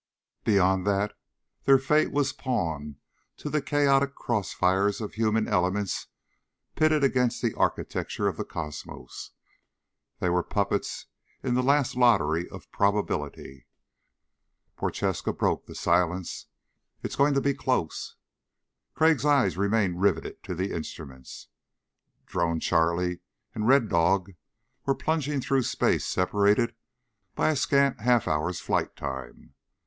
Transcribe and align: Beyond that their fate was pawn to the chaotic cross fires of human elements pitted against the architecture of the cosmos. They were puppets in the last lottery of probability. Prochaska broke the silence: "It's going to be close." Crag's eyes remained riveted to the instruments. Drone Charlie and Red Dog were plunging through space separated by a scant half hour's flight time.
Beyond 0.43 0.87
that 0.87 1.15
their 1.65 1.77
fate 1.77 2.11
was 2.11 2.33
pawn 2.33 2.95
to 3.37 3.51
the 3.51 3.61
chaotic 3.61 4.15
cross 4.15 4.51
fires 4.51 4.99
of 4.99 5.13
human 5.13 5.47
elements 5.47 6.07
pitted 6.75 7.03
against 7.03 7.39
the 7.39 7.53
architecture 7.53 8.27
of 8.27 8.35
the 8.35 8.43
cosmos. 8.43 9.29
They 10.17 10.27
were 10.27 10.41
puppets 10.41 11.05
in 11.43 11.53
the 11.53 11.61
last 11.61 11.95
lottery 11.95 12.49
of 12.49 12.71
probability. 12.71 13.67
Prochaska 14.75 15.33
broke 15.33 15.67
the 15.67 15.75
silence: 15.75 16.47
"It's 17.03 17.15
going 17.15 17.35
to 17.35 17.39
be 17.41 17.53
close." 17.53 18.15
Crag's 18.95 19.23
eyes 19.23 19.55
remained 19.55 20.01
riveted 20.01 20.41
to 20.45 20.55
the 20.55 20.71
instruments. 20.71 21.49
Drone 22.25 22.59
Charlie 22.59 23.19
and 23.53 23.67
Red 23.67 23.87
Dog 23.89 24.31
were 24.83 24.95
plunging 24.95 25.41
through 25.41 25.61
space 25.61 26.07
separated 26.07 26.73
by 27.35 27.51
a 27.51 27.55
scant 27.55 27.99
half 27.99 28.27
hour's 28.27 28.59
flight 28.59 28.95
time. 28.95 29.53